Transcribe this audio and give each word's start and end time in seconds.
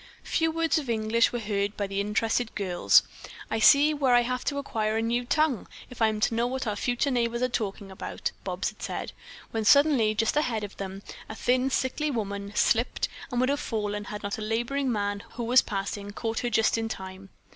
Few 0.23 0.49
words 0.49 0.79
of 0.79 0.89
English 0.89 1.31
were 1.31 1.37
heard 1.39 1.77
by 1.77 1.85
the 1.85 2.01
interested 2.01 2.55
girls. 2.55 3.03
"I 3.51 3.59
see 3.59 3.93
where 3.93 4.15
I 4.15 4.21
have 4.21 4.43
to 4.45 4.57
acquire 4.57 4.97
a 4.97 5.01
new 5.03 5.25
tongue 5.25 5.67
if 5.91 6.01
I 6.01 6.07
am 6.07 6.19
to 6.21 6.33
know 6.33 6.47
what 6.47 6.65
our 6.65 6.75
future 6.75 7.11
neighbors 7.11 7.43
are 7.43 7.49
talking 7.49 7.91
about," 7.91 8.31
Bobs 8.43 8.69
had 8.69 8.77
just 8.79 8.87
said, 8.87 9.11
when, 9.51 9.63
suddenly, 9.63 10.15
just 10.15 10.35
ahead 10.35 10.63
of 10.63 10.75
them, 10.77 11.03
a 11.29 11.35
thin, 11.35 11.69
sickly 11.69 12.09
woman 12.09 12.51
slipped 12.55 13.09
and 13.29 13.39
would 13.41 13.49
have 13.49 13.59
fallen 13.59 14.05
had 14.05 14.23
not 14.23 14.39
a 14.39 14.41
laboring 14.41 14.91
man 14.91 15.19
who 15.33 15.43
was 15.43 15.61
passing 15.61 16.09
caught 16.09 16.39
her 16.39 16.49
just 16.49 16.79
in 16.79 16.89
time. 16.89 17.29